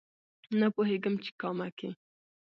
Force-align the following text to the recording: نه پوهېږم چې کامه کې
نه 0.59 0.67
پوهېږم 0.75 1.15
چې 1.23 1.31
کامه 1.41 1.67
کې 1.77 1.89